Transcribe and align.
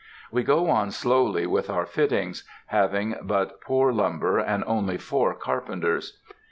We 0.31 0.41
go 0.41 0.67
on 0.67 0.89
slowly 0.89 1.45
with 1.45 1.69
our 1.69 1.85
fittings, 1.85 2.43
having 2.65 3.13
but 3.21 3.61
poor 3.61 3.93
lumber 3.93 4.39
and 4.39 4.63
only 4.65 4.97
four 4.97 5.35
carpenters. 5.35 6.17